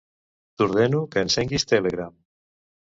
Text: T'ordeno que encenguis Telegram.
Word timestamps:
T'ordeno 0.61 1.03
que 1.13 1.27
encenguis 1.27 1.71
Telegram. 1.77 2.21